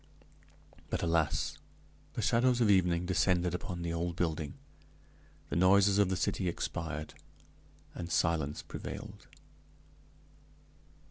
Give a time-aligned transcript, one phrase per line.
[0.89, 1.59] But, alas!
[2.15, 4.55] the shadows of evening descended upon the old building,
[5.49, 7.13] the noises of the city expired,
[7.93, 9.27] and silence prevailed.